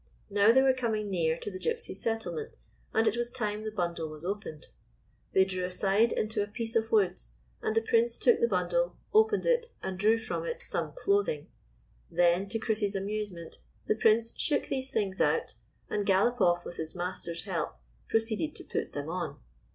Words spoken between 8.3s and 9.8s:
the bundle, opened it